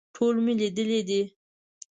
[0.15, 1.21] ټول مې لیدلي دي.